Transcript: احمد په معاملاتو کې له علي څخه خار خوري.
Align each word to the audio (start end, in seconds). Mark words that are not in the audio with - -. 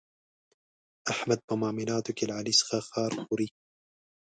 احمد 1.11 1.39
په 1.47 1.53
معاملاتو 1.61 2.11
کې 2.17 2.23
له 2.29 2.33
علي 2.39 2.53
څخه 2.59 2.75
خار 2.89 3.11
خوري. 3.23 3.47